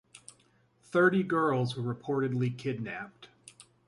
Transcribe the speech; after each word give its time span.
Thirty 0.81 1.21
girls 1.21 1.77
were 1.77 1.83
reportedly 1.93 2.57
kidnapped. 2.57 3.27